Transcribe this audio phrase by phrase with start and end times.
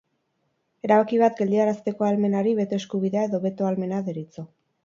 [0.87, 4.49] Erabaki bat geldiarazteko ahalmenari beto-eskubidea edo beto-ahalmena deritzo.